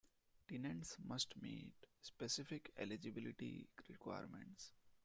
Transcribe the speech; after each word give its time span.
Tenants 0.47 0.97
must 1.05 1.39
meet 1.43 1.75
specific 2.01 2.73
eligibility 2.75 3.67
requirements. 3.87 4.71